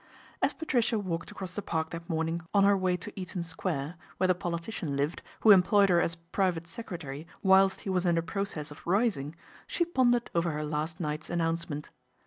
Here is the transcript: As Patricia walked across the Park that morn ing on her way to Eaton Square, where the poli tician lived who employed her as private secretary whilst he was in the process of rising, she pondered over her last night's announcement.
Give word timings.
As 0.41 0.51
Patricia 0.55 0.97
walked 0.97 1.29
across 1.29 1.53
the 1.53 1.61
Park 1.61 1.91
that 1.91 2.09
morn 2.09 2.27
ing 2.27 2.41
on 2.55 2.63
her 2.63 2.75
way 2.75 2.97
to 2.97 3.13
Eaton 3.15 3.43
Square, 3.43 3.97
where 4.17 4.27
the 4.27 4.33
poli 4.33 4.57
tician 4.57 4.95
lived 4.97 5.21
who 5.41 5.51
employed 5.51 5.89
her 5.89 6.01
as 6.01 6.15
private 6.15 6.65
secretary 6.67 7.27
whilst 7.43 7.81
he 7.81 7.89
was 7.91 8.03
in 8.07 8.15
the 8.15 8.23
process 8.23 8.71
of 8.71 8.81
rising, 8.87 9.35
she 9.67 9.85
pondered 9.85 10.31
over 10.33 10.53
her 10.53 10.63
last 10.65 10.99
night's 10.99 11.29
announcement. 11.29 11.91